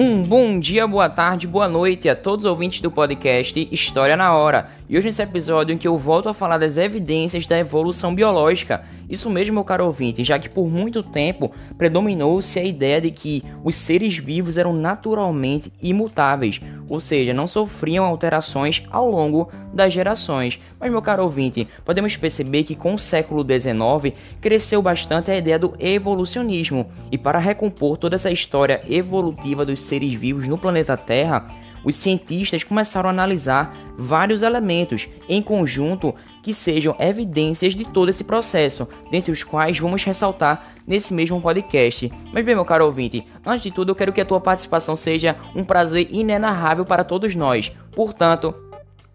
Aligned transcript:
Um 0.00 0.22
bom 0.22 0.60
dia, 0.60 0.86
boa 0.86 1.10
tarde, 1.10 1.44
boa 1.44 1.68
noite 1.68 2.08
a 2.08 2.14
todos 2.14 2.44
os 2.44 2.50
ouvintes 2.52 2.80
do 2.80 2.88
podcast 2.88 3.68
História 3.72 4.16
na 4.16 4.32
Hora. 4.32 4.70
E 4.88 4.96
hoje 4.96 5.08
nesse 5.08 5.20
episódio 5.20 5.74
em 5.74 5.76
que 5.76 5.86
eu 5.86 5.98
volto 5.98 6.30
a 6.30 6.34
falar 6.34 6.56
das 6.56 6.78
evidências 6.78 7.46
da 7.46 7.58
evolução 7.58 8.14
biológica. 8.14 8.86
Isso 9.06 9.28
mesmo, 9.28 9.52
meu 9.54 9.64
caro 9.64 9.84
ouvinte, 9.84 10.24
já 10.24 10.38
que 10.38 10.48
por 10.48 10.66
muito 10.70 11.02
tempo 11.02 11.52
predominou-se 11.76 12.58
a 12.58 12.64
ideia 12.64 12.98
de 12.98 13.10
que 13.10 13.44
os 13.62 13.74
seres 13.74 14.16
vivos 14.16 14.56
eram 14.56 14.72
naturalmente 14.72 15.70
imutáveis, 15.82 16.58
ou 16.88 17.00
seja, 17.00 17.34
não 17.34 17.46
sofriam 17.46 18.02
alterações 18.02 18.82
ao 18.90 19.10
longo 19.10 19.50
das 19.74 19.92
gerações. 19.92 20.58
Mas, 20.80 20.90
meu 20.90 21.02
caro 21.02 21.24
ouvinte, 21.24 21.68
podemos 21.84 22.16
perceber 22.16 22.64
que 22.64 22.74
com 22.74 22.94
o 22.94 22.98
século 22.98 23.44
XIX 23.44 24.16
cresceu 24.40 24.80
bastante 24.80 25.30
a 25.30 25.36
ideia 25.36 25.58
do 25.58 25.74
evolucionismo, 25.78 26.86
e 27.12 27.18
para 27.18 27.38
recompor 27.38 27.98
toda 27.98 28.16
essa 28.16 28.30
história 28.30 28.82
evolutiva 28.88 29.66
dos 29.66 29.80
seres 29.80 30.14
vivos 30.14 30.48
no 30.48 30.56
planeta 30.56 30.96
Terra, 30.96 31.46
os 31.88 31.96
cientistas 31.96 32.62
começaram 32.62 33.08
a 33.08 33.12
analisar 33.12 33.74
vários 33.96 34.42
elementos 34.42 35.08
em 35.26 35.40
conjunto 35.40 36.14
que 36.42 36.52
sejam 36.52 36.94
evidências 36.98 37.74
de 37.74 37.84
todo 37.86 38.10
esse 38.10 38.22
processo, 38.24 38.86
dentre 39.10 39.32
os 39.32 39.42
quais 39.42 39.78
vamos 39.78 40.04
ressaltar 40.04 40.74
nesse 40.86 41.14
mesmo 41.14 41.40
podcast. 41.40 42.12
Mas 42.30 42.44
bem, 42.44 42.54
meu 42.54 42.64
caro 42.64 42.84
ouvinte, 42.84 43.26
antes 43.44 43.62
de 43.62 43.70
tudo 43.70 43.90
eu 43.90 43.94
quero 43.96 44.12
que 44.12 44.20
a 44.20 44.24
tua 44.24 44.38
participação 44.38 44.96
seja 44.96 45.36
um 45.56 45.64
prazer 45.64 46.08
inenarrável 46.10 46.84
para 46.84 47.02
todos 47.02 47.34
nós. 47.34 47.72
Portanto, 47.92 48.54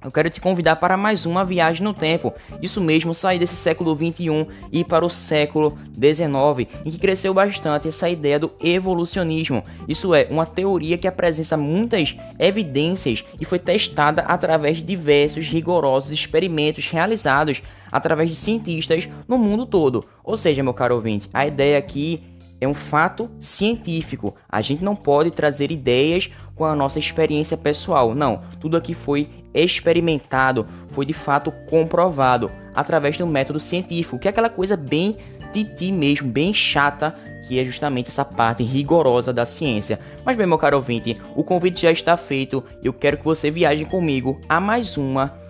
eu 0.04 0.12
quero 0.12 0.30
te 0.30 0.42
convidar 0.42 0.76
para 0.76 0.98
mais 0.98 1.26
uma 1.26 1.46
viagem 1.46 1.84
no 1.84 1.94
tempo. 1.94 2.34
Isso 2.62 2.82
mesmo, 2.82 3.14
sair 3.14 3.40
desse 3.40 3.56
século 3.56 3.96
21 3.96 4.48
e 4.72 4.82
ir 4.82 4.84
para 4.84 5.06
o 5.06 5.10
século 5.10 5.78
19, 5.90 6.68
em 6.86 6.92
que 6.92 7.00
cresceu 7.00 7.34
bastante 7.34 7.88
essa 7.88 8.10
ideia 8.10 8.38
do 8.40 8.52
evolucionismo. 8.62 9.64
Isso 9.88 10.14
é 10.14 10.28
uma 10.30 10.46
teoria 10.46 10.98
que 10.98 11.08
apresenta 11.08 11.56
muitas 11.56 12.16
evidências 12.38 13.24
e 13.40 13.46
foi 13.46 13.60
testada 13.60 14.24
através 14.24 14.78
de 14.78 14.84
diversos 14.84 15.48
rigorosos 15.48 16.12
experimentos 16.12 16.88
realizados 16.90 17.62
através 17.94 18.28
de 18.28 18.36
cientistas 18.36 19.08
no 19.28 19.38
mundo 19.38 19.68
todo. 19.68 20.04
Ou 20.24 20.36
seja, 20.36 20.64
meu 20.64 20.74
caro 20.74 20.96
ouvinte, 20.96 21.30
a 21.32 21.46
ideia 21.46 21.78
aqui 21.78 22.24
é 22.64 22.68
um 22.68 22.74
fato 22.74 23.30
científico. 23.40 24.34
A 24.50 24.62
gente 24.62 24.84
não 24.84 24.96
pode 24.96 25.32
trazer 25.32 25.72
ideias 25.72 26.30
com 26.56 26.66
a 26.66 26.76
nossa 26.76 27.00
experiência 27.00 27.58
pessoal. 27.58 28.16
Não, 28.16 28.42
tudo 28.60 28.78
aqui 28.78 28.94
foi 28.94 29.30
experimentado, 29.54 30.66
foi 30.92 31.06
de 31.06 31.14
fato 31.14 31.52
comprovado 31.70 32.52
através 32.74 33.18
do 33.18 33.28
método 33.28 33.60
científico, 33.60 34.18
que 34.18 34.28
é 34.28 34.32
aquela 34.32 34.50
coisa 34.50 34.76
bem 34.76 35.18
titi 35.52 35.92
mesmo, 35.92 36.32
bem 36.32 36.54
chata, 36.54 37.16
que 37.48 37.60
é 37.60 37.66
justamente 37.66 38.10
essa 38.10 38.26
parte 38.26 38.64
rigorosa 38.64 39.32
da 39.32 39.46
ciência. 39.46 40.00
Mas 40.26 40.36
bem, 40.36 40.48
meu 40.48 40.58
caro 40.58 40.78
ouvinte, 40.78 41.20
o 41.36 41.44
convite 41.44 41.82
já 41.82 41.92
está 41.92 42.18
feito 42.18 42.64
eu 42.84 42.94
quero 42.94 43.18
que 43.18 43.26
você 43.26 43.52
viaje 43.52 43.86
comigo 43.86 44.40
a 44.48 44.60
mais 44.60 44.98
uma 44.98 45.43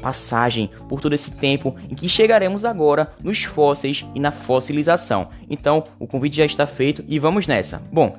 passagem 0.00 0.70
por 0.88 1.00
todo 1.00 1.14
esse 1.14 1.30
tempo 1.30 1.76
em 1.88 1.94
que 1.94 2.08
chegaremos 2.08 2.64
agora 2.64 3.12
nos 3.22 3.44
fósseis 3.44 4.04
e 4.14 4.20
na 4.20 4.30
fossilização. 4.30 5.28
Então, 5.48 5.84
o 5.98 6.06
convite 6.06 6.36
já 6.36 6.44
está 6.44 6.66
feito 6.66 7.04
e 7.06 7.18
vamos 7.18 7.46
nessa. 7.46 7.82
Bom, 7.92 8.18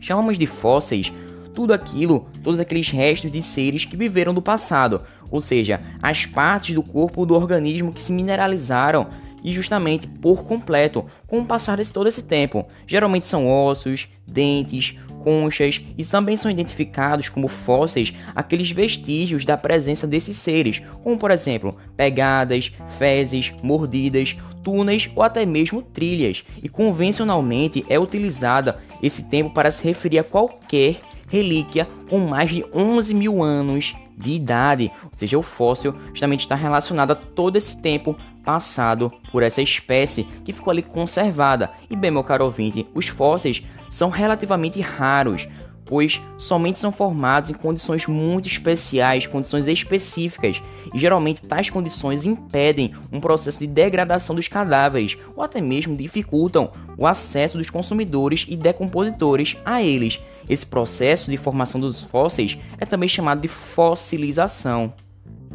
chamamos 0.00 0.38
de 0.38 0.46
fósseis 0.46 1.12
tudo 1.54 1.74
aquilo, 1.74 2.28
todos 2.42 2.60
aqueles 2.60 2.88
restos 2.88 3.32
de 3.32 3.42
seres 3.42 3.84
que 3.84 3.96
viveram 3.96 4.32
do 4.32 4.40
passado, 4.40 5.02
ou 5.28 5.40
seja, 5.40 5.80
as 6.00 6.24
partes 6.24 6.72
do 6.72 6.84
corpo 6.84 7.26
do 7.26 7.34
organismo 7.34 7.92
que 7.92 8.00
se 8.00 8.12
mineralizaram 8.12 9.08
e 9.42 9.52
justamente 9.52 10.06
por 10.06 10.44
completo 10.44 11.04
com 11.26 11.40
o 11.40 11.44
passar 11.44 11.76
de 11.76 11.92
todo 11.92 12.08
esse 12.08 12.22
tempo. 12.22 12.66
Geralmente 12.86 13.26
são 13.26 13.48
ossos, 13.48 14.08
dentes, 14.26 14.96
conchas 15.22 15.80
e 15.96 16.04
também 16.04 16.36
são 16.36 16.50
identificados 16.50 17.28
como 17.28 17.48
fósseis 17.48 18.12
aqueles 18.34 18.70
vestígios 18.70 19.44
da 19.44 19.56
presença 19.56 20.06
desses 20.06 20.36
seres, 20.36 20.82
como 21.02 21.18
por 21.18 21.30
exemplo 21.30 21.76
pegadas, 21.96 22.72
fezes, 22.98 23.52
mordidas, 23.62 24.36
túneis 24.62 25.10
ou 25.14 25.22
até 25.22 25.44
mesmo 25.44 25.82
trilhas. 25.82 26.44
E 26.62 26.68
convencionalmente 26.68 27.84
é 27.88 27.98
utilizada 27.98 28.78
esse 29.02 29.24
tempo 29.24 29.50
para 29.50 29.70
se 29.70 29.84
referir 29.84 30.18
a 30.18 30.24
qualquer 30.24 30.96
relíquia 31.28 31.86
com 32.08 32.18
mais 32.20 32.50
de 32.50 32.64
11 32.72 33.14
mil 33.14 33.42
anos 33.42 33.94
de 34.18 34.32
idade, 34.32 34.90
ou 35.04 35.10
seja, 35.16 35.38
o 35.38 35.42
fóssil 35.42 35.94
justamente 36.08 36.40
está 36.40 36.54
relacionado 36.54 37.12
a 37.12 37.14
todo 37.14 37.56
esse 37.56 37.80
tempo 37.80 38.16
passado 38.44 39.12
por 39.30 39.42
essa 39.42 39.62
espécie 39.62 40.24
que 40.44 40.52
ficou 40.52 40.70
ali 40.70 40.82
conservada. 40.82 41.70
E 41.88 41.94
bem, 41.94 42.10
meu 42.10 42.24
caro 42.24 42.44
ouvinte, 42.44 42.86
os 42.94 43.06
fósseis 43.06 43.62
são 43.90 44.10
relativamente 44.10 44.80
raros, 44.80 45.46
pois 45.84 46.20
somente 46.36 46.78
são 46.78 46.92
formados 46.92 47.48
em 47.50 47.54
condições 47.54 48.06
muito 48.06 48.46
especiais, 48.46 49.26
condições 49.26 49.66
específicas, 49.66 50.62
e 50.92 50.98
geralmente 50.98 51.42
tais 51.42 51.70
condições 51.70 52.26
impedem 52.26 52.94
um 53.10 53.20
processo 53.20 53.58
de 53.58 53.66
degradação 53.66 54.36
dos 54.36 54.48
cadáveres 54.48 55.16
ou 55.34 55.42
até 55.42 55.60
mesmo 55.60 55.96
dificultam 55.96 56.70
o 56.96 57.06
acesso 57.06 57.56
dos 57.56 57.70
consumidores 57.70 58.46
e 58.48 58.56
decompositores 58.56 59.56
a 59.64 59.82
eles. 59.82 60.20
Esse 60.48 60.64
processo 60.64 61.30
de 61.30 61.36
formação 61.36 61.80
dos 61.80 62.02
fósseis 62.02 62.58
é 62.78 62.86
também 62.86 63.08
chamado 63.08 63.40
de 63.40 63.48
fossilização. 63.48 64.92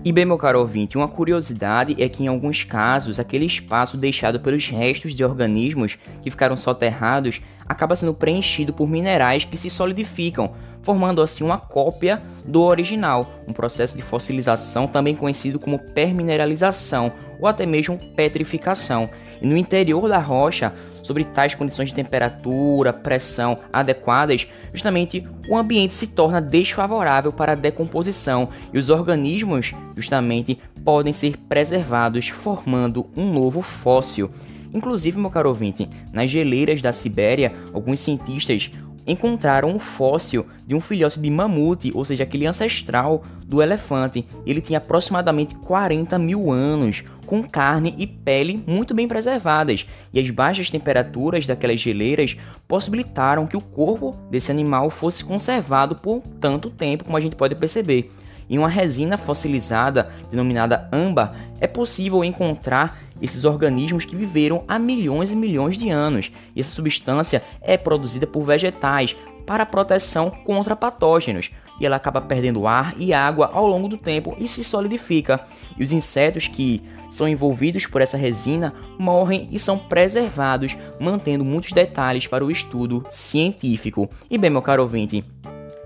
E 0.05 0.11
bem, 0.11 0.25
meu 0.25 0.37
caro 0.37 0.59
ouvinte, 0.59 0.97
uma 0.97 1.07
curiosidade 1.07 1.95
é 1.97 2.09
que 2.09 2.23
em 2.23 2.27
alguns 2.27 2.65
casos 2.65 3.21
aquele 3.21 3.45
espaço 3.45 3.95
deixado 3.95 4.37
pelos 4.37 4.67
restos 4.67 5.15
de 5.15 5.23
organismos 5.23 5.97
que 6.21 6.29
ficaram 6.29 6.57
soterrados 6.57 7.41
acaba 7.65 7.95
sendo 7.95 8.13
preenchido 8.13 8.73
por 8.73 8.85
minerais 8.85 9.45
que 9.45 9.55
se 9.55 9.69
solidificam, 9.69 10.53
formando 10.81 11.21
assim 11.21 11.41
uma 11.41 11.57
cópia 11.57 12.21
do 12.43 12.61
original, 12.61 13.31
um 13.47 13.53
processo 13.53 13.95
de 13.95 14.03
fossilização 14.03 14.87
também 14.87 15.15
conhecido 15.15 15.57
como 15.57 15.79
permineralização 15.79 17.13
ou 17.39 17.47
até 17.47 17.65
mesmo 17.65 17.97
petrificação. 18.13 19.09
E 19.41 19.47
no 19.47 19.55
interior 19.55 20.09
da 20.09 20.19
rocha, 20.19 20.73
sobre 21.03 21.23
tais 21.23 21.53
condições 21.53 21.89
de 21.89 21.95
temperatura, 21.95 22.91
pressão 22.91 23.59
adequadas, 23.71 24.47
justamente 24.73 25.27
o 25.47 25.55
ambiente 25.55 25.93
se 25.93 26.07
torna 26.07 26.41
desfavorável 26.41 27.31
para 27.31 27.51
a 27.51 27.55
decomposição 27.55 28.49
e 28.73 28.79
os 28.79 28.89
organismos, 28.89 29.73
justamente, 29.95 30.57
podem 30.83 31.13
ser 31.13 31.37
preservados, 31.37 32.29
formando 32.29 33.05
um 33.15 33.31
novo 33.31 33.61
fóssil. 33.61 34.31
Inclusive, 34.73 35.19
meu 35.19 35.29
caro 35.29 35.49
ouvinte, 35.49 35.87
nas 36.11 36.31
geleiras 36.31 36.81
da 36.81 36.91
Sibéria, 36.91 37.53
alguns 37.71 37.99
cientistas 37.99 38.71
encontraram 39.05 39.69
um 39.69 39.79
fóssil 39.79 40.45
de 40.65 40.73
um 40.73 40.81
filhote 40.81 41.19
de 41.19 41.29
mamute, 41.29 41.91
ou 41.93 42.03
seja, 42.05 42.23
aquele 42.23 42.47
ancestral 42.47 43.23
do 43.45 43.61
elefante. 43.61 44.25
Ele 44.45 44.61
tinha 44.61 44.77
aproximadamente 44.77 45.55
40 45.55 46.17
mil 46.17 46.51
anos, 46.51 47.03
com 47.25 47.44
carne 47.44 47.94
e 47.97 48.06
pele 48.06 48.63
muito 48.67 48.94
bem 48.94 49.07
preservadas, 49.07 49.85
e 50.13 50.19
as 50.19 50.29
baixas 50.29 50.69
temperaturas 50.69 51.47
daquelas 51.47 51.79
geleiras 51.79 52.38
possibilitaram 52.67 53.47
que 53.47 53.57
o 53.57 53.61
corpo 53.61 54.16
desse 54.29 54.51
animal 54.51 54.89
fosse 54.89 55.23
conservado 55.23 55.95
por 55.95 56.22
tanto 56.39 56.69
tempo, 56.69 57.03
como 57.03 57.17
a 57.17 57.22
gente 57.22 57.35
pode 57.35 57.56
perceber. 57.56 58.12
Em 58.50 58.57
uma 58.57 58.69
resina 58.69 59.17
fossilizada, 59.17 60.12
denominada 60.29 60.88
âmbar, 60.91 61.33
é 61.59 61.67
possível 61.67 62.23
encontrar 62.23 63.00
esses 63.22 63.45
organismos 63.45 64.06
que 64.06 64.16
viveram 64.16 64.63
há 64.67 64.78
milhões 64.78 65.31
e 65.31 65.35
milhões 65.35 65.78
de 65.78 65.89
anos. 65.89 66.31
E 66.56 66.59
essa 66.59 66.72
substância 66.72 67.41
é 67.62 67.78
produzida 67.78 68.28
por 68.28 68.44
vegetais 68.44 69.16
para 69.45 69.66
proteção 69.66 70.29
contra 70.29 70.75
patógenos, 70.75 71.51
ela 71.85 71.95
acaba 71.95 72.21
perdendo 72.21 72.67
ar 72.67 72.94
e 72.97 73.13
água 73.13 73.49
ao 73.53 73.67
longo 73.67 73.88
do 73.88 73.97
tempo 73.97 74.35
e 74.39 74.47
se 74.47 74.63
solidifica. 74.63 75.39
E 75.77 75.83
os 75.83 75.91
insetos 75.91 76.47
que 76.47 76.81
são 77.09 77.27
envolvidos 77.27 77.85
por 77.85 78.01
essa 78.01 78.17
resina 78.17 78.73
morrem 78.97 79.47
e 79.51 79.59
são 79.59 79.77
preservados, 79.77 80.75
mantendo 80.99 81.45
muitos 81.45 81.71
detalhes 81.71 82.25
para 82.25 82.44
o 82.44 82.50
estudo 82.50 83.06
científico. 83.09 84.09
E 84.30 84.38
bem, 84.38 84.50
meu 84.50 84.62
caro 84.62 84.81
ouvinte, 84.81 85.24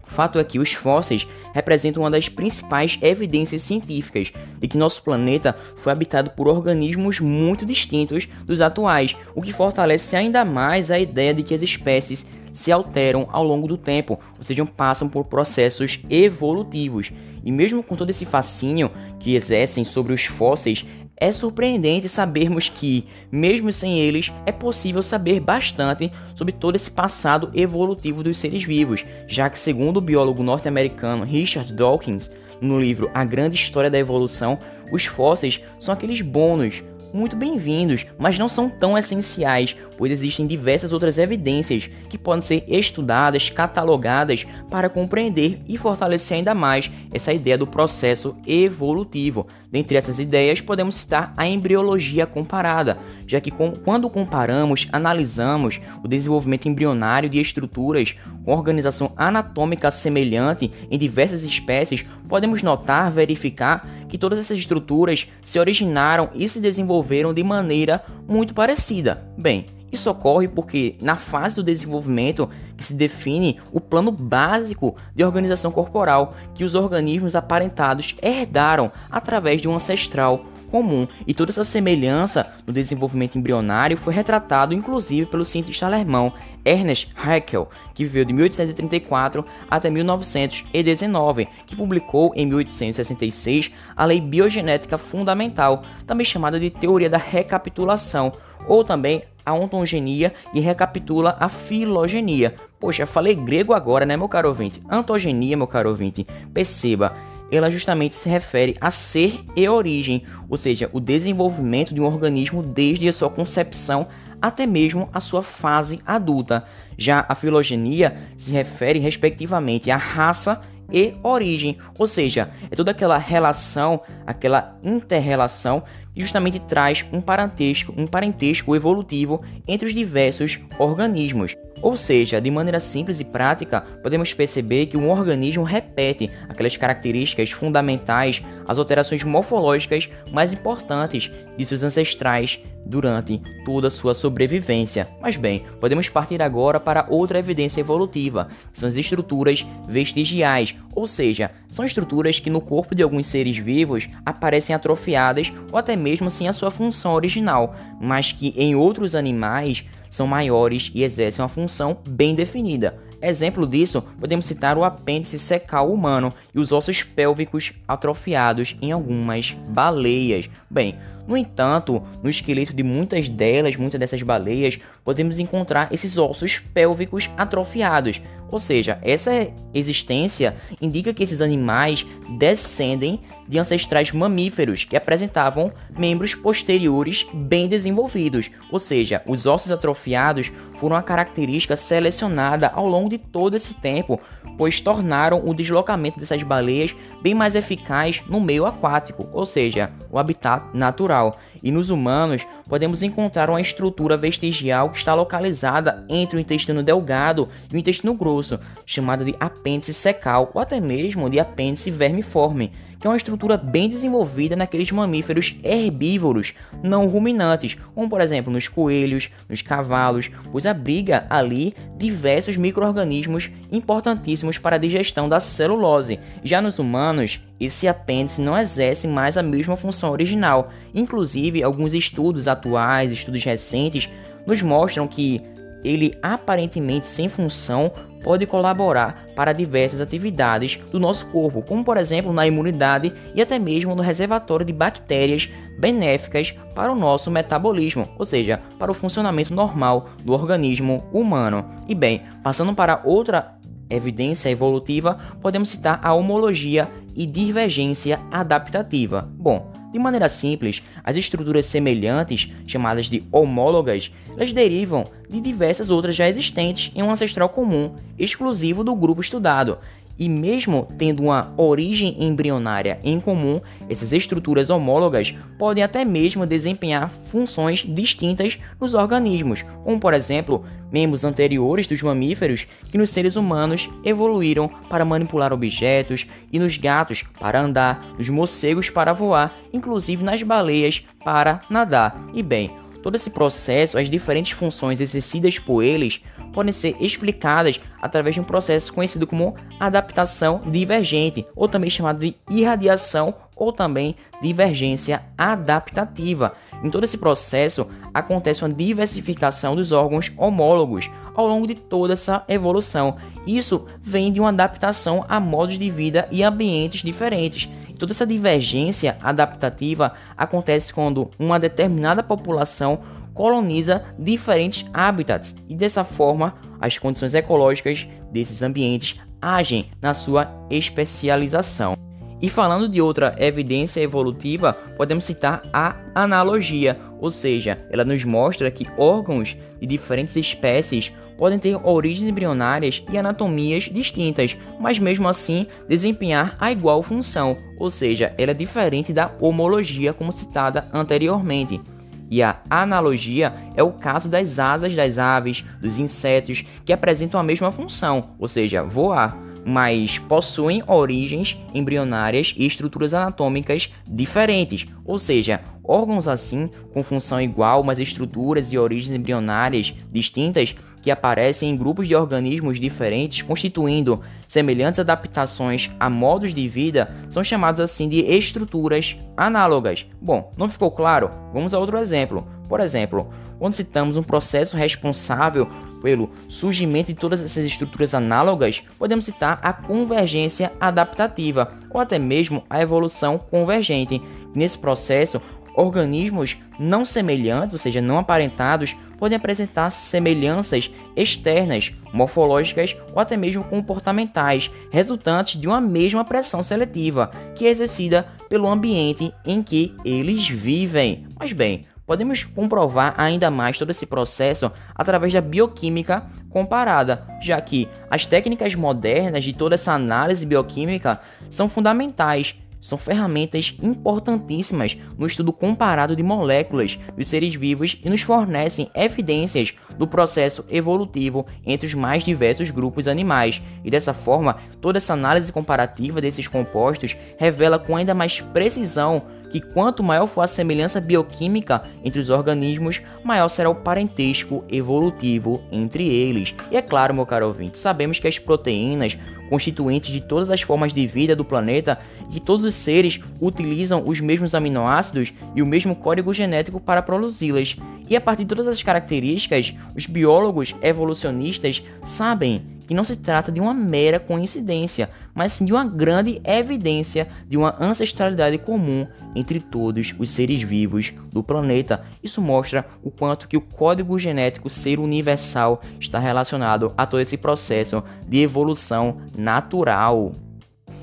Fato 0.07 0.39
é 0.39 0.43
que 0.43 0.57
os 0.57 0.71
fósseis 0.71 1.27
representam 1.53 2.03
uma 2.03 2.09
das 2.09 2.29
principais 2.29 2.97
evidências 3.01 3.61
científicas 3.61 4.31
de 4.57 4.67
que 4.67 4.77
nosso 4.77 5.03
planeta 5.03 5.55
foi 5.75 5.91
habitado 5.91 6.29
por 6.31 6.47
organismos 6.47 7.19
muito 7.19 7.65
distintos 7.65 8.27
dos 8.45 8.61
atuais, 8.61 9.15
o 9.35 9.41
que 9.41 9.53
fortalece 9.53 10.15
ainda 10.15 10.45
mais 10.45 10.89
a 10.89 10.97
ideia 10.97 11.33
de 11.33 11.43
que 11.43 11.53
as 11.53 11.61
espécies 11.61 12.25
se 12.57 12.71
alteram 12.71 13.27
ao 13.31 13.43
longo 13.43 13.67
do 13.67 13.77
tempo, 13.77 14.19
ou 14.35 14.43
seja, 14.43 14.65
passam 14.65 15.07
por 15.07 15.25
processos 15.25 15.99
evolutivos. 16.09 17.11
E 17.45 17.51
mesmo 17.51 17.83
com 17.83 17.95
todo 17.95 18.09
esse 18.09 18.25
fascínio 18.25 18.91
que 19.19 19.35
exercem 19.35 19.85
sobre 19.85 20.11
os 20.11 20.25
fósseis, 20.25 20.83
é 21.15 21.31
surpreendente 21.31 22.09
sabermos 22.09 22.67
que, 22.67 23.05
mesmo 23.31 23.71
sem 23.71 23.99
eles, 23.99 24.31
é 24.45 24.51
possível 24.51 25.01
saber 25.01 25.39
bastante 25.39 26.11
sobre 26.35 26.51
todo 26.51 26.75
esse 26.75 26.91
passado 26.91 27.51
evolutivo 27.53 28.23
dos 28.23 28.37
seres 28.37 28.63
vivos, 28.63 29.05
já 29.27 29.49
que, 29.49 29.57
segundo 29.57 29.97
o 29.97 30.01
biólogo 30.01 30.43
norte-americano 30.43 31.23
Richard 31.23 31.71
Dawkins, 31.73 32.29
no 32.59 32.79
livro 32.79 33.09
A 33.13 33.23
Grande 33.23 33.55
História 33.55 33.89
da 33.89 33.99
Evolução, 33.99 34.57
os 34.91 35.05
fósseis 35.05 35.61
são 35.79 35.93
aqueles 35.93 36.21
bônus 36.21 36.83
muito 37.17 37.35
bem-vindos, 37.35 38.05
mas 38.15 38.37
não 38.37 38.47
são 38.47 38.69
tão 38.69 38.95
essenciais, 38.95 39.75
pois 39.97 40.11
existem 40.11 40.45
diversas 40.45 40.93
outras 40.93 41.17
evidências 41.17 41.89
que 42.07 42.17
podem 42.17 42.43
ser 42.43 42.63
estudadas, 42.67 43.49
catalogadas 43.49 44.45
para 44.69 44.87
compreender 44.87 45.59
e 45.67 45.77
fortalecer 45.77 46.37
ainda 46.37 46.53
mais 46.53 46.91
essa 47.11 47.33
ideia 47.33 47.57
do 47.57 47.65
processo 47.65 48.35
evolutivo. 48.45 49.47
Dentre 49.71 49.97
essas 49.97 50.19
ideias, 50.19 50.61
podemos 50.61 50.95
citar 50.95 51.33
a 51.35 51.47
embriologia 51.47 52.27
comparada, 52.27 52.99
já 53.27 53.41
que 53.41 53.51
com, 53.51 53.73
quando 53.73 54.09
comparamos, 54.09 54.87
analisamos 54.91 55.79
o 56.03 56.07
desenvolvimento 56.07 56.67
embrionário 56.67 57.29
de 57.29 57.39
estruturas 57.39 58.15
com 58.43 58.53
organização 58.53 59.11
anatômica 59.17 59.91
semelhante 59.91 60.71
em 60.89 60.97
diversas 60.97 61.43
espécies, 61.43 62.05
podemos 62.27 62.63
notar, 62.63 63.11
verificar 63.11 63.87
que 64.07 64.17
todas 64.17 64.39
essas 64.39 64.57
estruturas 64.57 65.27
se 65.43 65.59
originaram 65.59 66.29
e 66.33 66.47
se 66.47 66.59
desenvolveram 66.59 67.33
de 67.33 67.43
maneira 67.43 68.03
muito 68.27 68.53
parecida. 68.53 69.21
Bem, 69.37 69.65
isso 69.91 70.09
ocorre 70.09 70.47
porque, 70.47 70.95
na 71.01 71.15
fase 71.15 71.55
do 71.55 71.63
desenvolvimento, 71.63 72.49
que 72.75 72.83
se 72.83 72.93
define 72.93 73.59
o 73.71 73.79
plano 73.79 74.11
básico 74.11 74.95
de 75.15 75.23
organização 75.23 75.71
corporal 75.71 76.35
que 76.53 76.63
os 76.63 76.75
organismos 76.75 77.35
aparentados 77.35 78.15
herdaram 78.21 78.91
através 79.09 79.61
de 79.61 79.67
um 79.67 79.75
ancestral 79.75 80.45
comum, 80.67 81.07
e 81.25 81.33
toda 81.33 81.51
essa 81.51 81.63
semelhança 81.63 82.47
no 82.65 82.73
desenvolvimento 82.73 83.37
embrionário 83.37 83.97
foi 83.97 84.13
retratado 84.13 84.73
inclusive 84.73 85.25
pelo 85.25 85.45
cientista 85.45 85.85
alemão 85.85 86.33
Ernest 86.63 87.09
Haeckel, 87.15 87.69
que 87.93 88.03
viveu 88.03 88.25
de 88.25 88.33
1834 88.33 89.45
até 89.69 89.89
1919, 89.89 91.47
que 91.65 91.75
publicou 91.75 92.33
em 92.35 92.45
1866 92.45 93.71
a 93.95 94.05
Lei 94.05 94.19
Biogenética 94.19 94.97
Fundamental, 94.97 95.83
também 96.05 96.25
chamada 96.25 96.59
de 96.59 96.69
Teoria 96.69 97.09
da 97.09 97.17
Recapitulação, 97.17 98.33
ou 98.67 98.83
também 98.83 99.23
a 99.45 99.53
ontogenia 99.53 100.33
e 100.53 100.59
recapitula 100.59 101.37
a 101.39 101.47
filogenia. 101.47 102.53
Poxa, 102.79 103.05
falei 103.05 103.33
grego 103.33 103.73
agora, 103.73 104.05
né, 104.05 104.17
meu 104.17 104.27
caro 104.27 104.49
ouvinte? 104.49 104.83
Antogenia, 104.89 105.55
meu 105.55 105.67
caro 105.67 105.89
ouvinte. 105.89 106.27
Perceba, 106.53 107.15
ela 107.51 107.71
justamente 107.71 108.15
se 108.15 108.27
refere 108.27 108.75
a 108.79 108.91
ser 108.91 109.43
e 109.55 109.67
origem, 109.67 110.23
ou 110.49 110.57
seja, 110.57 110.89
o 110.91 110.99
desenvolvimento 110.99 111.93
de 111.93 112.01
um 112.01 112.05
organismo 112.05 112.61
desde 112.61 113.07
a 113.07 113.13
sua 113.13 113.29
concepção 113.29 114.07
até 114.41 114.65
mesmo 114.65 115.09
a 115.13 115.19
sua 115.19 115.41
fase 115.41 115.99
adulta. 116.05 116.65
Já 116.97 117.25
a 117.27 117.35
filogenia 117.35 118.17
se 118.37 118.51
refere 118.51 118.99
respectivamente 118.99 119.89
à 119.89 119.97
raça 119.97 120.61
e 120.91 121.15
origem, 121.21 121.77
ou 121.97 122.07
seja, 122.07 122.49
é 122.71 122.75
toda 122.75 122.91
aquela 122.91 123.17
relação, 123.17 124.01
aquela 124.25 124.77
interrelação 124.81 125.83
que 126.13 126.21
justamente 126.21 126.59
traz 126.59 127.05
um 127.11 127.19
parentesco, 127.19 127.93
um 127.97 128.07
parentesco 128.07 128.75
evolutivo 128.75 129.41
entre 129.67 129.87
os 129.87 129.93
diversos 129.93 130.59
organismos. 130.79 131.55
Ou 131.81 131.95
seja, 131.95 132.41
de 132.41 132.49
maneira 132.49 132.79
simples 132.79 133.19
e 133.19 133.23
prática, 133.23 133.81
podemos 134.01 134.33
perceber 134.33 134.87
que 134.87 134.97
um 134.97 135.09
organismo 135.09 135.63
repete 135.63 136.29
aquelas 136.49 136.75
características 136.75 137.51
fundamentais, 137.51 138.41
as 138.67 138.77
alterações 138.77 139.23
morfológicas 139.23 140.09
mais 140.31 140.53
importantes 140.53 141.31
de 141.57 141.65
seus 141.65 141.83
ancestrais 141.83 142.59
durante 142.85 143.41
toda 143.65 143.89
a 143.89 143.91
sua 143.91 144.13
sobrevivência. 144.13 145.07
Mas 145.21 145.35
bem, 145.35 145.63
podemos 145.79 146.09
partir 146.09 146.41
agora 146.41 146.79
para 146.79 147.05
outra 147.09 147.39
evidência 147.39 147.81
evolutiva, 147.81 148.49
que 148.71 148.79
são 148.79 148.87
as 148.87 148.95
estruturas 148.95 149.65
vestigiais, 149.87 150.75
ou 150.95 151.05
seja, 151.05 151.51
são 151.69 151.85
estruturas 151.85 152.39
que 152.39 152.49
no 152.49 152.61
corpo 152.61 152.95
de 152.95 153.03
alguns 153.03 153.27
seres 153.27 153.57
vivos 153.57 154.07
aparecem 154.25 154.75
atrofiadas 154.75 155.51
ou 155.71 155.77
até 155.77 155.95
mesmo 155.95 156.29
sem 156.29 156.47
a 156.47 156.53
sua 156.53 156.71
função 156.71 157.13
original, 157.13 157.75
mas 157.99 158.31
que 158.31 158.53
em 158.57 158.75
outros 158.75 159.13
animais 159.13 159.83
são 160.09 160.27
maiores 160.27 160.91
e 160.93 161.03
exercem 161.03 161.43
uma 161.43 161.49
função 161.49 161.97
bem 162.07 162.35
definida. 162.35 162.99
Exemplo 163.21 163.65
disso, 163.65 164.03
podemos 164.19 164.45
citar 164.45 164.77
o 164.77 164.83
apêndice 164.83 165.39
secal 165.39 165.91
humano 165.91 166.31
e 166.53 166.59
os 166.59 166.71
ossos 166.71 167.01
pélvicos 167.01 167.73
atrofiados 167.87 168.75
em 168.79 168.91
algumas 168.91 169.55
baleias. 169.69 170.47
Bem, 170.69 170.95
no 171.27 171.35
entanto, 171.35 172.01
no 172.21 172.29
esqueleto 172.29 172.73
de 172.73 172.83
muitas 172.83 173.27
delas, 173.27 173.75
muitas 173.75 173.99
dessas 173.99 174.21
baleias, 174.21 174.79
podemos 175.03 175.39
encontrar 175.39 175.91
esses 175.91 176.17
ossos 176.17 176.59
pélvicos 176.59 177.29
atrofiados. 177.35 178.21
Ou 178.49 178.59
seja, 178.59 178.97
essa 179.01 179.31
existência 179.73 180.55
indica 180.81 181.13
que 181.13 181.23
esses 181.23 181.41
animais 181.41 182.05
descendem 182.37 183.21
de 183.47 183.57
ancestrais 183.57 184.11
mamíferos 184.11 184.83
que 184.83 184.95
apresentavam 184.95 185.71
membros 185.97 186.35
posteriores 186.35 187.25
bem 187.33 187.67
desenvolvidos. 187.67 188.49
Ou 188.71 188.79
seja, 188.79 189.21
os 189.25 189.45
ossos 189.45 189.71
atrofiados 189.71 190.51
foram 190.77 190.95
uma 190.95 191.03
característica 191.03 191.75
selecionada 191.75 192.67
ao 192.67 192.85
longo 192.87 193.09
de 193.09 193.17
todo 193.17 193.55
esse 193.55 193.73
tempo, 193.73 194.19
pois 194.57 194.79
tornaram 194.79 195.41
o 195.45 195.53
deslocamento 195.53 196.19
dessas 196.19 196.43
baleias 196.43 196.95
bem 197.21 197.33
mais 197.33 197.55
eficaz 197.55 198.21
no 198.27 198.39
meio 198.39 198.65
aquático, 198.65 199.27
ou 199.31 199.45
seja, 199.45 199.91
o 200.11 200.19
habitat 200.19 200.65
natural. 200.73 201.37
E 201.61 201.71
nos 201.71 201.89
humanos, 201.89 202.45
podemos 202.67 203.01
encontrar 203.01 203.49
uma 203.49 203.61
estrutura 203.61 204.17
vestigial 204.17 204.89
que 204.89 204.97
está 204.97 205.13
localizada 205.13 206.05
entre 206.09 206.37
o 206.37 206.39
intestino 206.39 206.83
delgado 206.83 207.49
e 207.71 207.75
o 207.75 207.77
intestino 207.77 208.13
grosso, 208.13 208.59
chamada 208.85 209.23
de 209.23 209.35
apêndice 209.39 209.93
secal 209.93 210.51
ou 210.53 210.61
até 210.61 210.79
mesmo 210.79 211.29
de 211.29 211.39
apêndice 211.39 211.91
vermiforme 211.91 212.71
que 212.99 213.07
é 213.07 213.09
uma 213.09 213.17
estrutura 213.17 213.57
bem 213.57 213.89
desenvolvida 213.89 214.55
naqueles 214.55 214.91
mamíferos 214.91 215.55
herbívoros 215.63 216.53
não 216.81 217.07
ruminantes, 217.07 217.77
como 217.93 218.09
por 218.09 218.21
exemplo 218.21 218.51
nos 218.51 218.67
coelhos, 218.67 219.29
nos 219.47 219.61
cavalos, 219.61 220.29
pois 220.51 220.65
abriga 220.65 221.25
ali 221.29 221.73
diversos 221.97 222.57
micro-organismos 222.57 223.49
importantíssimos 223.71 224.57
para 224.57 224.75
a 224.75 224.79
digestão 224.79 225.27
da 225.27 225.39
celulose. 225.39 226.19
Já 226.43 226.61
nos 226.61 226.79
humanos, 226.79 227.39
esse 227.59 227.87
apêndice 227.87 228.41
não 228.41 228.57
exerce 228.57 229.07
mais 229.07 229.37
a 229.37 229.43
mesma 229.43 229.75
função 229.75 230.11
original. 230.11 230.71
Inclusive, 230.93 231.63
alguns 231.63 231.93
estudos 231.93 232.47
atuais, 232.47 233.11
estudos 233.11 233.43
recentes, 233.43 234.09
nos 234.45 234.61
mostram 234.61 235.07
que 235.07 235.41
ele 235.83 236.17
aparentemente 236.21 237.07
sem 237.07 237.29
função 237.29 237.91
pode 238.23 238.45
colaborar 238.45 239.27
para 239.35 239.53
diversas 239.53 240.01
atividades 240.01 240.79
do 240.91 240.99
nosso 240.99 241.25
corpo, 241.27 241.61
como 241.61 241.83
por 241.83 241.97
exemplo 241.97 242.33
na 242.33 242.47
imunidade 242.47 243.13
e 243.33 243.41
até 243.41 243.57
mesmo 243.59 243.95
no 243.95 244.01
reservatório 244.01 244.65
de 244.65 244.73
bactérias 244.73 245.49
benéficas 245.77 246.55
para 246.73 246.91
o 246.91 246.95
nosso 246.95 247.29
metabolismo, 247.29 248.09
ou 248.17 248.25
seja, 248.25 248.59
para 248.79 248.91
o 248.91 248.95
funcionamento 248.95 249.53
normal 249.53 250.09
do 250.23 250.33
organismo 250.33 251.03
humano. 251.13 251.65
E 251.87 251.93
bem, 251.93 252.23
passando 252.43 252.73
para 252.73 253.01
outra 253.03 253.56
evidência 253.89 254.49
evolutiva, 254.49 255.19
podemos 255.41 255.69
citar 255.69 255.99
a 256.03 256.13
homologia 256.13 256.89
e 257.15 257.25
divergência 257.25 258.19
adaptativa. 258.31 259.29
Bom, 259.33 259.71
de 259.91 259.97
maneira 259.97 260.29
simples, 260.29 260.83
as 261.03 261.15
estruturas 261.15 261.65
semelhantes, 261.65 262.51
chamadas 262.67 263.07
de 263.07 263.23
homólogas, 263.31 264.11
elas 264.35 264.53
derivam 264.53 265.05
de 265.29 265.41
diversas 265.41 265.89
outras 265.89 266.15
já 266.15 266.27
existentes 266.27 266.91
em 266.95 267.01
um 267.01 267.09
ancestral 267.09 267.49
comum, 267.49 267.95
exclusivo 268.19 268.83
do 268.83 268.95
grupo 268.95 269.21
estudado, 269.21 269.79
e 270.17 270.27
mesmo 270.27 270.87
tendo 270.97 271.23
uma 271.23 271.53
origem 271.57 272.15
embrionária 272.23 272.99
em 273.03 273.19
comum, 273.19 273.61
essas 273.89 274.11
estruturas 274.11 274.69
homólogas 274.69 275.33
podem 275.57 275.83
até 275.83 276.03
mesmo 276.03 276.45
desempenhar 276.45 277.09
funções 277.31 277.85
distintas 277.87 278.57
nos 278.79 278.93
organismos, 278.93 279.63
como 279.83 279.99
por 279.99 280.13
exemplo, 280.13 280.65
membros 280.91 281.23
anteriores 281.23 281.87
dos 281.87 282.01
mamíferos 282.01 282.67
que 282.89 282.97
nos 282.97 283.09
seres 283.09 283.35
humanos 283.35 283.89
evoluíram 284.03 284.69
para 284.89 285.05
manipular 285.05 285.51
objetos 285.51 286.25
e 286.51 286.59
nos 286.59 286.77
gatos 286.77 287.23
para 287.39 287.61
andar, 287.61 288.05
nos 288.17 288.29
morcegos 288.29 288.89
para 288.89 289.13
voar, 289.13 289.55
inclusive 289.73 290.23
nas 290.23 290.41
baleias 290.41 291.05
para 291.23 291.61
nadar. 291.69 292.29
E 292.33 292.41
bem, 292.41 292.71
todo 293.07 293.15
esse 293.15 293.29
processo, 293.29 293.97
as 293.97 294.09
diferentes 294.09 294.51
funções 294.51 294.99
exercidas 294.99 295.57
por 295.57 295.81
eles 295.81 296.21
podem 296.51 296.73
ser 296.73 296.93
explicadas 296.99 297.79
através 298.01 298.35
de 298.35 298.41
um 298.41 298.43
processo 298.43 298.91
conhecido 298.91 299.25
como 299.25 299.55
adaptação 299.79 300.61
divergente, 300.65 301.47
ou 301.55 301.69
também 301.69 301.89
chamado 301.89 302.19
de 302.19 302.35
irradiação 302.49 303.33
ou 303.55 303.71
também 303.71 304.13
divergência 304.41 305.23
adaptativa. 305.37 306.53
Em 306.83 306.89
todo 306.89 307.05
esse 307.05 307.17
processo 307.17 307.87
acontece 308.17 308.63
uma 308.63 308.73
diversificação 308.73 309.75
dos 309.75 309.91
órgãos 309.91 310.31
homólogos 310.35 311.09
ao 311.35 311.47
longo 311.47 311.67
de 311.67 311.75
toda 311.75 312.13
essa 312.13 312.43
evolução. 312.47 313.17
Isso 313.45 313.85
vem 314.01 314.31
de 314.31 314.39
uma 314.39 314.49
adaptação 314.49 315.23
a 315.29 315.39
modos 315.39 315.77
de 315.77 315.89
vida 315.89 316.27
e 316.31 316.43
ambientes 316.43 317.01
diferentes. 317.01 317.69
toda 317.97 318.13
essa 318.13 318.27
divergência 318.27 319.17
adaptativa 319.21 320.13
acontece 320.35 320.93
quando 320.93 321.29
uma 321.39 321.59
determinada 321.59 322.21
população 322.21 322.99
coloniza 323.33 324.03
diferentes 324.17 324.85
habitats 324.93 325.55
e 325.69 325.75
dessa 325.75 326.03
forma 326.03 326.55
as 326.79 326.97
condições 326.97 327.33
ecológicas 327.33 328.07
desses 328.31 328.61
ambientes 328.61 329.19
agem 329.41 329.91
na 330.01 330.13
sua 330.13 330.47
especialização. 330.69 332.06
E 332.41 332.49
falando 332.49 332.87
de 332.87 333.01
outra 333.01 333.35
evidência 333.39 333.99
evolutiva, 333.99 334.73
podemos 334.95 335.25
citar 335.25 335.63
a 335.73 335.95
analogia, 336.13 336.99
ou 337.19 337.31
seja, 337.31 337.79
ela 337.89 338.05
nos 338.05 338.23
mostra 338.23 338.69
que 338.69 338.87
órgãos 338.95 339.57
de 339.79 339.87
diferentes 339.87 340.35
espécies 340.35 341.11
podem 341.35 341.57
ter 341.57 341.75
origens 341.83 342.29
embrionárias 342.29 343.03
e 343.11 343.17
anatomias 343.17 343.85
distintas, 343.85 344.57
mas 344.79 344.99
mesmo 344.99 345.27
assim 345.27 345.67
desempenhar 345.87 346.55
a 346.59 346.71
igual 346.71 347.01
função, 347.01 347.57
ou 347.79 347.89
seja, 347.89 348.33
ela 348.37 348.51
é 348.51 348.55
diferente 348.55 349.13
da 349.13 349.31
homologia 349.39 350.13
como 350.13 350.31
citada 350.31 350.87
anteriormente. 350.93 351.81
E 352.29 352.43
a 352.43 352.59
analogia 352.69 353.53
é 353.75 353.81
o 353.81 353.91
caso 353.91 354.29
das 354.29 354.59
asas 354.59 354.93
das 354.93 355.17
aves, 355.17 355.63
dos 355.79 355.97
insetos, 355.97 356.63
que 356.85 356.91
apresentam 356.91 357.39
a 357.39 357.43
mesma 357.43 357.71
função, 357.71 358.31
ou 358.37 358.47
seja, 358.47 358.83
voar 358.83 359.46
mas 359.67 360.17
possuem 360.17 360.81
origens 360.87 361.57
embrionárias 361.73 362.55
e 362.55 362.65
estruturas 362.65 363.13
anatômicas 363.13 363.91
diferentes, 364.07 364.85
ou 365.03 365.19
seja, 365.19 365.59
órgãos 365.83 366.25
assim 366.25 366.69
com 366.93 367.03
função 367.03 367.41
igual, 367.41 367.83
mas 367.83 367.99
estruturas 367.99 368.71
e 368.71 368.77
origens 368.77 369.13
embrionárias 369.13 369.93
distintas 370.09 370.73
que 371.01 371.11
aparecem 371.11 371.69
em 371.69 371.75
grupos 371.75 372.07
de 372.07 372.15
organismos 372.15 372.79
diferentes, 372.79 373.41
constituindo 373.41 374.21
semelhantes 374.47 375.01
adaptações 375.01 375.91
a 375.99 376.09
modos 376.09 376.53
de 376.53 376.65
vida, 376.69 377.13
são 377.29 377.43
chamados 377.43 377.81
assim 377.81 378.07
de 378.07 378.21
estruturas 378.21 379.17
análogas. 379.35 380.05
Bom, 380.21 380.53
não 380.55 380.69
ficou 380.69 380.91
claro? 380.91 381.29
Vamos 381.53 381.73
a 381.73 381.79
outro 381.79 381.97
exemplo. 381.97 382.47
Por 382.69 382.79
exemplo, 382.79 383.29
quando 383.59 383.73
citamos 383.73 384.15
um 384.15 384.23
processo 384.23 384.77
responsável 384.77 385.67
pelo 386.01 386.29
surgimento 386.47 387.13
de 387.13 387.19
todas 387.19 387.41
essas 387.41 387.65
estruturas 387.65 388.13
análogas, 388.13 388.83
podemos 388.97 389.25
citar 389.25 389.59
a 389.61 389.73
convergência 389.73 390.71
adaptativa 390.79 391.73
ou 391.89 391.99
até 391.99 392.19
mesmo 392.19 392.63
a 392.69 392.81
evolução 392.81 393.37
convergente. 393.37 394.21
Nesse 394.53 394.77
processo, 394.77 395.41
organismos 395.75 396.57
não 396.79 397.05
semelhantes, 397.05 397.75
ou 397.75 397.79
seja, 397.79 398.01
não 398.01 398.17
aparentados, 398.17 398.95
podem 399.17 399.35
apresentar 399.35 399.89
semelhanças 399.89 400.91
externas, 401.15 401.91
morfológicas 402.13 402.95
ou 403.13 403.19
até 403.19 403.35
mesmo 403.35 403.63
comportamentais, 403.63 404.71
resultantes 404.91 405.59
de 405.59 405.67
uma 405.67 405.81
mesma 405.81 406.23
pressão 406.23 406.63
seletiva, 406.63 407.31
que 407.55 407.65
é 407.65 407.69
exercida 407.69 408.27
pelo 408.49 408.67
ambiente 408.67 409.33
em 409.45 409.61
que 409.61 409.95
eles 410.05 410.47
vivem. 410.47 411.25
Mas 411.39 411.53
bem, 411.53 411.85
Podemos 412.07 412.45
comprovar 412.45 413.13
ainda 413.17 413.51
mais 413.51 413.77
todo 413.77 413.91
esse 413.91 414.05
processo 414.05 414.71
através 414.95 415.33
da 415.33 415.41
bioquímica 415.41 416.25
comparada, 416.49 417.27
já 417.41 417.59
que 417.59 417.85
as 418.09 418.25
técnicas 418.25 418.73
modernas 418.75 419.43
de 419.43 419.51
toda 419.51 419.75
essa 419.75 419.91
análise 419.91 420.45
bioquímica 420.45 421.19
são 421.49 421.67
fundamentais, 421.67 422.55
são 422.79 422.97
ferramentas 422.97 423.75
importantíssimas 423.81 424.97
no 425.17 425.27
estudo 425.27 425.51
comparado 425.51 426.15
de 426.15 426.23
moléculas 426.23 426.97
dos 427.17 427.27
seres 427.27 427.53
vivos 427.55 427.99
e 428.01 428.09
nos 428.09 428.21
fornecem 428.21 428.89
evidências 428.95 429.73
do 429.97 430.07
processo 430.07 430.63
evolutivo 430.69 431.45
entre 431.65 431.87
os 431.87 431.93
mais 431.93 432.23
diversos 432.23 432.71
grupos 432.71 433.07
animais. 433.07 433.61
E 433.83 433.91
dessa 433.91 434.13
forma, 434.13 434.55
toda 434.79 434.97
essa 434.97 435.11
análise 435.11 435.51
comparativa 435.51 436.21
desses 436.21 436.47
compostos 436.47 437.17
revela 437.37 437.77
com 437.77 437.97
ainda 437.97 438.13
mais 438.13 438.39
precisão 438.39 439.23
que 439.59 439.73
quanto 439.73 440.03
maior 440.03 440.27
for 440.27 440.41
a 440.41 440.47
semelhança 440.47 441.01
bioquímica 441.01 441.81
entre 442.03 442.19
os 442.19 442.29
organismos, 442.29 443.01
maior 443.23 443.49
será 443.49 443.69
o 443.69 443.75
parentesco 443.75 444.63
evolutivo 444.69 445.61
entre 445.71 446.07
eles. 446.07 446.53
E 446.69 446.77
é 446.77 446.81
claro, 446.81 447.13
meu 447.13 447.25
caro 447.25 447.47
ouvinte, 447.47 447.77
sabemos 447.77 448.19
que 448.19 448.27
as 448.27 448.37
proteínas, 448.37 449.17
constituintes 449.49 450.11
de 450.11 450.21
todas 450.21 450.51
as 450.51 450.61
formas 450.61 450.93
de 450.93 451.07
vida 451.07 451.35
do 451.35 451.43
planeta, 451.43 451.97
e 452.29 452.33
que 452.33 452.39
todos 452.39 452.63
os 452.63 452.75
seres 452.75 453.19
utilizam 453.41 454.03
os 454.05 454.19
mesmos 454.19 454.53
aminoácidos 454.53 455.33
e 455.55 455.61
o 455.61 455.65
mesmo 455.65 455.95
código 455.95 456.33
genético 456.33 456.79
para 456.79 457.01
produzi-las. 457.01 457.75
E 458.07 458.15
a 458.15 458.21
partir 458.21 458.43
de 458.43 458.49
todas 458.49 458.67
as 458.67 458.83
características, 458.83 459.73
os 459.95 460.05
biólogos 460.05 460.75
evolucionistas 460.81 461.81
sabem 462.03 462.61
que 462.87 462.93
não 462.93 463.03
se 463.03 463.17
trata 463.17 463.51
de 463.51 463.59
uma 463.59 463.73
mera 463.73 464.19
coincidência, 464.19 465.09
mas 465.37 465.51
sim 465.53 465.65
de 465.65 465.71
uma 465.71 465.85
grande 465.85 466.41
evidência 466.43 467.27
de 467.47 467.55
uma 467.55 467.75
ancestralidade 467.79 468.57
comum 468.57 469.05
entre 469.35 469.59
todos 469.59 470.15
os 470.17 470.31
seres 470.31 470.63
vivos 470.63 471.13
do 471.31 471.43
planeta. 471.43 472.03
Isso 472.23 472.41
mostra 472.41 472.87
o 473.03 473.11
quanto 473.11 473.47
que 473.47 473.55
o 473.55 473.61
código 473.61 474.17
genético 474.17 474.67
ser 474.67 474.97
universal 474.99 475.79
está 475.99 476.17
relacionado 476.17 476.91
a 476.97 477.05
todo 477.05 477.21
esse 477.21 477.37
processo 477.37 478.03
de 478.27 478.41
evolução 478.41 479.21
natural. 479.37 480.31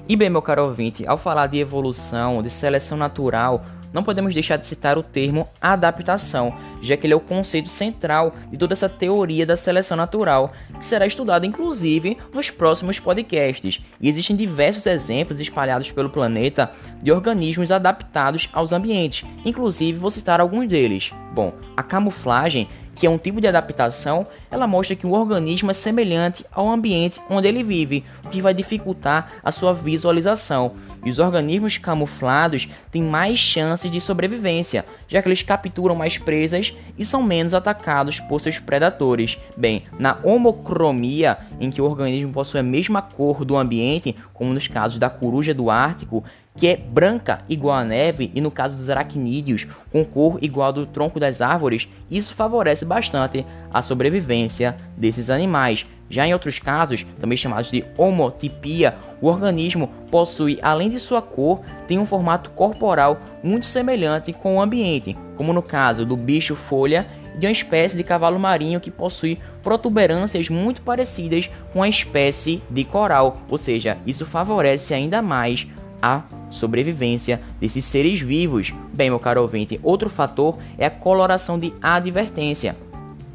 E 0.09 0.17
bem, 0.17 0.29
meu 0.29 0.43
caro 0.43 0.65
ouvinte, 0.65 1.07
ao 1.07 1.17
falar 1.17 1.47
de 1.47 1.59
evolução, 1.59 2.43
de 2.43 2.51
seleção 2.51 2.99
natural, 2.99 3.65
não 3.93 4.03
podemos 4.03 4.35
deixar 4.35 4.57
de 4.57 4.67
citar 4.67 4.99
o 4.99 5.03
termo 5.05 5.47
adaptação, 5.61 6.53
já 6.85 6.97
que 6.97 7.07
ele 7.07 7.15
é 7.15 7.17
o 7.17 7.21
conceito 7.21 7.69
central 7.69 8.35
de 8.51 8.57
toda 8.57 8.75
essa 8.75 8.89
teoria 8.89 9.47
da 9.47 9.57
seleção 9.57 9.97
natural, 9.97 10.53
que 10.79 10.85
será 10.85 11.07
estudado 11.07 11.47
inclusive 11.47 12.19
nos 12.33 12.51
próximos 12.51 12.99
podcasts. 13.01 13.83
E 14.01 14.09
existem 14.09 14.37
diversos 14.37 14.87
exemplos 14.87 15.41
espalhados 15.41 15.91
pelo 15.91 16.11
planeta 16.11 16.71
de 17.03 17.11
organismos 17.11 17.71
adaptados 17.71 18.49
aos 18.53 18.73
ambientes, 18.73 19.27
inclusive 19.45 19.99
vou 19.99 20.11
citar 20.11 20.41
alguns 20.41 20.69
deles. 20.69 21.13
Bom, 21.33 21.53
a 21.77 21.83
camuflagem 21.83 22.69
que 22.95 23.07
é 23.07 23.11
um 23.11 23.19
tipo 23.19 23.41
de 23.41 23.47
adaptação, 23.47 24.27
ela 24.51 24.67
mostra 24.67 24.95
que 24.95 25.07
o 25.07 25.13
organismo 25.13 25.71
é 25.71 25.75
semelhante 25.75 26.45
ao 26.53 26.71
ambiente 26.71 27.21
onde 27.29 27.49
ele 27.49 27.63
vive, 27.63 28.05
o 28.25 28.29
que 28.29 28.41
vai 28.41 28.55
dificultar 28.55 29.33
a 29.43 29.51
sua 29.51 29.75
visualização. 29.75 30.73
E 31.05 31.11
os 31.11 31.19
organismos 31.19 31.77
camuflados 31.77 32.69
têm 32.91 33.03
mais 33.03 33.39
chances 33.39 33.91
de 33.91 34.01
sobrevivência, 34.01 34.85
já 35.09 35.23
que 35.23 35.29
eles 35.29 35.43
capturam 35.43 35.95
mais 35.95 36.19
presas 36.19 36.75
e 36.99 37.05
são 37.05 37.23
menos 37.23 37.55
atacados 37.55 38.21
por 38.21 38.41
seus 38.41 38.59
predadores. 38.59 39.39
Bem, 39.57 39.85
na 39.99 40.19
homocromia, 40.23 41.39
em 41.61 41.71
que 41.71 41.81
o 41.81 41.85
organismo 41.85 42.33
possui 42.33 42.61
a 42.61 42.63
mesma 42.63 43.03
cor 43.03 43.45
do 43.45 43.57
ambiente, 43.57 44.17
como 44.33 44.53
nos 44.53 44.69
casos 44.69 44.99
da 44.99 45.11
coruja 45.11 45.55
do 45.55 45.71
Ártico, 45.71 46.25
que 46.57 46.69
é 46.69 46.77
branca 46.77 47.41
igual 47.49 47.77
a 47.77 47.85
neve, 47.85 48.31
e 48.35 48.41
no 48.41 48.51
caso 48.51 48.77
dos 48.77 48.89
aracnídeos, 48.89 49.67
com 49.91 50.05
cor 50.05 50.39
igual 50.41 50.69
ao 50.69 50.73
do 50.73 50.87
tronco 50.87 51.19
das 51.19 51.41
árvores, 51.41 51.89
isso 52.11 52.35
favorece 52.35 52.85
bastante 52.85 53.45
a 53.73 53.83
sobrevivência 53.83 54.77
desses 54.97 55.31
animais. 55.31 55.85
Já 56.15 56.25
em 56.25 56.33
outros 56.33 56.61
casos, 56.61 57.05
também 57.21 57.37
chamados 57.37 57.73
de 57.73 57.85
homotipia, 57.99 58.95
o 59.21 59.27
organismo 59.27 59.89
possui, 60.13 60.61
além 60.63 60.89
de 60.89 61.01
sua 61.01 61.21
cor, 61.21 61.61
tem 61.89 61.99
um 61.99 62.07
formato 62.07 62.51
corporal 62.51 63.19
muito 63.43 63.67
semelhante 63.67 64.33
com 64.33 64.55
o 64.55 64.63
ambiente, 64.63 65.17
como 65.37 65.53
no 65.53 65.61
caso 65.61 66.07
do 66.07 66.17
bicho 66.17 66.55
folha 66.55 67.05
de 67.37 67.49
uma 67.49 67.53
espécie 67.53 67.97
de 67.97 68.05
cavalo 68.05 68.39
marinho 68.39 68.81
que 68.81 68.93
possui 68.93 69.41
protuberâncias 69.61 70.49
muito 70.49 70.83
parecidas 70.83 71.51
com 71.73 71.83
a 71.83 71.89
espécie 71.89 72.63
de 72.71 72.85
coral, 72.85 73.39
ou 73.49 73.59
seja, 73.59 73.99
isso 74.07 74.25
favorece 74.25 74.95
ainda 74.95 75.21
mais 75.21 75.67
a 76.01 76.23
sobrevivência 76.49 77.41
desses 77.59 77.85
seres 77.85 78.21
vivos. 78.21 78.73
Bem, 78.93 79.11
meu 79.11 79.19
caro 79.19 79.43
ouvinte, 79.43 79.81
outro 79.83 80.09
fator 80.09 80.59
é 80.79 80.87
a 80.87 80.91
coloração 80.91 81.59
de 81.59 81.75
advertência, 81.83 82.77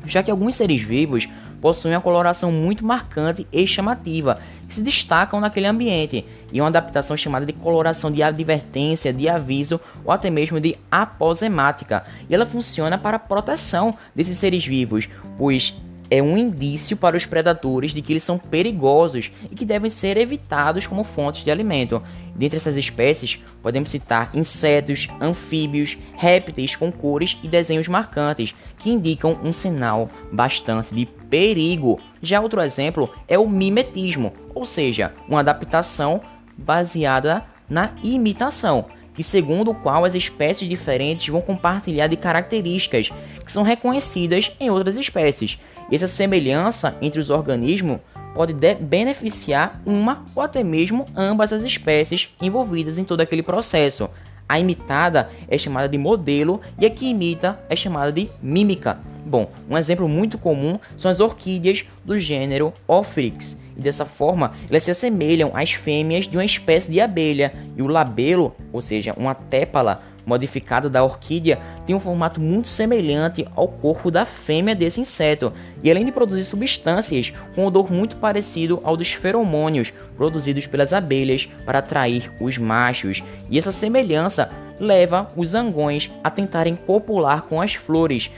já 0.06 0.24
que 0.24 0.32
alguns 0.32 0.56
seres 0.56 0.82
vivos 0.82 1.28
possuem 1.62 1.94
uma 1.94 2.02
coloração 2.02 2.52
muito 2.52 2.86
marcante 2.86 3.48
e 3.52 3.66
chamativa, 3.68 4.40
que 4.68 4.76
se 4.76 4.82
destacam 4.82 5.40
naquele 5.40 5.68
ambiente, 5.68 6.26
e 6.52 6.62
uma 6.62 6.68
adaptação 6.68 7.16
chamada 7.18 7.46
de 7.46 7.54
coloração 7.54 8.12
de 8.12 8.24
advertência, 8.24 9.14
de 9.14 9.28
aviso 9.28 9.80
ou 10.04 10.12
até 10.12 10.30
mesmo 10.30 10.60
de 10.60 10.78
aposemática. 10.92 12.04
E 12.30 12.36
ela 12.36 12.46
funciona 12.46 12.98
para 12.98 13.18
a 13.18 13.20
proteção 13.20 13.98
desses 14.16 14.38
seres 14.38 14.66
vivos, 14.66 15.10
pois 15.38 15.74
é 16.12 16.22
um 16.22 16.38
indício 16.38 16.98
para 16.98 17.16
os 17.16 17.26
predadores 17.26 17.92
de 17.92 18.02
que 18.02 18.14
eles 18.14 18.24
são 18.24 18.38
perigosos 18.38 19.32
e 19.52 19.56
que 19.56 19.66
devem 19.66 19.92
ser 19.92 20.18
evitados 20.18 20.88
como 20.88 21.04
fontes 21.04 21.44
de 21.44 21.52
alimento. 21.52 22.02
Dentre 22.36 22.58
essas 22.58 22.78
espécies, 22.78 23.40
podemos 23.62 23.92
citar 23.92 24.32
insetos, 24.34 25.08
anfíbios, 25.22 25.98
répteis 26.16 26.76
com 26.76 26.92
cores 26.92 27.38
e 27.44 27.48
desenhos 27.48 27.88
marcantes, 27.88 28.56
que 28.80 28.90
indicam 28.90 29.38
um 29.44 29.54
sinal 29.54 30.10
bastante 30.32 30.96
de 30.96 31.06
perigo. 31.30 32.00
Já 32.22 32.42
outro 32.42 32.62
exemplo 32.62 33.10
é 33.28 33.38
o 33.38 33.48
mimetismo, 33.48 34.34
ou 34.54 34.66
seja, 34.66 35.14
uma 35.28 35.40
adaptação 35.40 36.22
baseada 36.58 37.46
na 37.70 37.92
imitação 38.04 38.86
e 39.20 39.24
segundo 39.24 39.72
o 39.72 39.76
qual 39.76 40.06
as 40.06 40.16
espécies 40.16 40.70
diferentes 40.70 41.28
vão 41.28 41.42
compartilhar 41.42 42.08
de 42.08 42.16
características 42.16 43.10
que 43.46 43.52
são 43.52 43.64
reconhecidas 43.64 44.52
em 44.58 44.70
outras 44.70 44.96
espécies. 44.96 45.60
E 45.92 45.96
essa 45.96 46.08
semelhança 46.08 46.96
entre 47.02 47.20
os 47.20 47.30
organismos 47.30 48.00
pode 48.34 48.54
beneficiar 48.54 49.82
uma 49.86 50.26
ou 50.34 50.42
até 50.42 50.64
mesmo 50.64 51.06
ambas 51.18 51.52
as 51.52 51.64
espécies 51.64 52.34
envolvidas 52.42 52.98
em 52.98 53.04
todo 53.04 53.20
aquele 53.20 53.44
processo. 53.44 54.10
A 54.48 54.58
imitada 54.58 55.30
é 55.50 55.58
chamada 55.58 55.90
de 55.90 55.98
modelo 55.98 56.62
e 56.80 56.86
a 56.86 56.90
que 56.90 57.10
imita 57.10 57.60
é 57.70 57.76
chamada 57.76 58.14
de 58.14 58.30
mímica. 58.42 59.00
Bom, 59.26 59.52
um 59.70 59.78
exemplo 59.78 60.08
muito 60.08 60.38
comum 60.38 60.80
são 60.98 61.10
as 61.10 61.20
orquídeas 61.20 61.86
do 62.04 62.20
gênero 62.20 62.74
Ophrix. 62.88 63.58
e 63.78 63.82
dessa 63.82 64.06
forma 64.06 64.54
elas 64.70 64.84
se 64.84 64.92
assemelham 64.92 65.52
às 65.54 65.72
fêmeas 65.72 66.28
de 66.28 66.36
uma 66.38 66.46
espécie 66.46 66.92
de 66.92 67.00
abelha. 67.00 67.54
E 67.78 67.82
o 67.82 67.88
labelo, 67.88 68.56
ou 68.74 68.82
seja, 68.82 69.14
uma 69.18 69.34
tépala 69.36 70.02
modificada 70.26 70.90
da 70.90 71.04
orquídea, 71.04 71.60
tem 71.88 71.96
um 71.96 72.00
formato 72.00 72.40
muito 72.40 72.68
semelhante 72.68 73.48
ao 73.56 73.68
corpo 73.68 74.12
da 74.12 74.26
fêmea 74.26 74.76
desse 74.76 75.02
inseto, 75.02 75.52
e 75.82 75.90
além 75.90 76.06
de 76.06 76.12
produzir 76.12 76.44
substâncias 76.44 77.34
com 77.56 77.66
odor 77.66 77.92
muito 77.92 78.16
parecido 78.18 78.80
ao 78.84 78.96
dos 78.96 79.12
feromônios 79.12 79.92
produzidos 80.16 80.68
pelas 80.68 80.94
abelhas 80.94 81.50
para 81.66 81.80
atrair 81.80 82.32
os 82.40 82.60
machos, 82.60 83.24
e 83.50 83.58
essa 83.58 83.72
semelhança 83.72 84.52
leva 84.80 85.32
os 85.36 85.50
zangões 85.50 86.12
a 86.24 86.30
tentarem 86.30 86.76
copular 86.76 87.44
com 87.44 87.60
as 87.60 87.74
flores, 87.74 88.30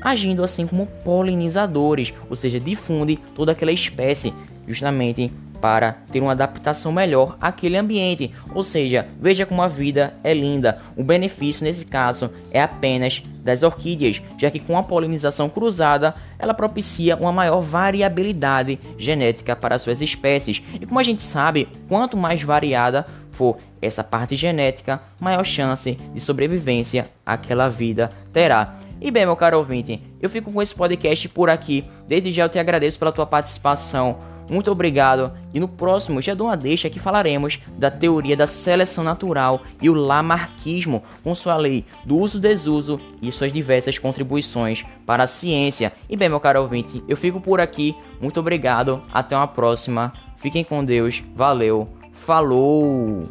agindo 0.00 0.44
assim 0.44 0.66
como 0.66 0.86
polinizadores, 1.04 2.12
ou 2.28 2.36
seja, 2.36 2.60
difunde 2.60 3.18
toda 3.34 3.52
aquela 3.52 3.72
espécie 3.72 4.32
justamente 4.66 5.32
para 5.60 5.92
ter 6.12 6.20
uma 6.20 6.32
adaptação 6.32 6.92
melhor 6.92 7.36
àquele 7.40 7.76
ambiente. 7.76 8.32
Ou 8.54 8.62
seja, 8.62 9.06
veja 9.20 9.44
como 9.44 9.62
a 9.62 9.68
vida 9.68 10.14
é 10.22 10.32
linda. 10.32 10.80
O 10.96 11.02
benefício 11.02 11.64
nesse 11.64 11.84
caso 11.84 12.30
é 12.50 12.62
apenas 12.62 13.22
das 13.42 13.62
orquídeas, 13.62 14.22
já 14.38 14.50
que 14.50 14.60
com 14.60 14.76
a 14.76 14.82
polinização 14.82 15.48
cruzada 15.48 16.14
ela 16.38 16.54
propicia 16.54 17.16
uma 17.16 17.32
maior 17.32 17.60
variabilidade 17.60 18.78
genética 18.98 19.56
para 19.56 19.78
suas 19.78 20.00
espécies. 20.00 20.62
E 20.80 20.86
como 20.86 21.00
a 21.00 21.02
gente 21.02 21.22
sabe, 21.22 21.68
quanto 21.88 22.16
mais 22.16 22.42
variada 22.42 23.06
for 23.32 23.58
essa 23.80 24.02
parte 24.02 24.36
genética, 24.36 25.00
maior 25.20 25.44
chance 25.44 25.92
de 25.92 26.20
sobrevivência 26.20 27.08
aquela 27.24 27.68
vida 27.68 28.10
terá. 28.32 28.74
E 29.00 29.10
bem, 29.10 29.24
meu 29.24 29.36
caro 29.36 29.58
ouvinte, 29.58 30.02
eu 30.20 30.28
fico 30.28 30.52
com 30.52 30.60
esse 30.60 30.74
podcast 30.74 31.28
por 31.28 31.48
aqui. 31.48 31.84
Desde 32.06 32.32
já 32.32 32.44
eu 32.44 32.48
te 32.48 32.58
agradeço 32.58 32.98
pela 32.98 33.12
tua 33.12 33.26
participação. 33.26 34.18
Muito 34.48 34.70
obrigado. 34.70 35.32
E 35.52 35.60
no 35.60 35.68
próximo 35.68 36.22
já 36.22 36.34
dou 36.34 36.46
uma 36.46 36.56
deixa 36.56 36.88
que 36.88 36.98
falaremos 36.98 37.60
da 37.76 37.90
teoria 37.90 38.36
da 38.36 38.46
seleção 38.46 39.04
natural 39.04 39.62
e 39.80 39.90
o 39.90 39.94
lamarquismo 39.94 41.02
com 41.22 41.34
sua 41.34 41.56
lei 41.56 41.84
do 42.04 42.16
uso-desuso 42.16 43.00
e 43.20 43.30
suas 43.30 43.52
diversas 43.52 43.98
contribuições 43.98 44.84
para 45.06 45.24
a 45.24 45.28
ciência. 45.28 45.92
E 46.08 46.16
bem, 46.16 46.28
meu 46.28 46.40
caro 46.40 46.62
ouvinte, 46.62 47.02
eu 47.06 47.16
fico 47.16 47.40
por 47.40 47.60
aqui. 47.60 47.94
Muito 48.20 48.40
obrigado. 48.40 49.02
Até 49.12 49.36
uma 49.36 49.48
próxima. 49.48 50.12
Fiquem 50.38 50.64
com 50.64 50.84
Deus. 50.84 51.22
Valeu. 51.34 51.88
Falou! 52.12 53.28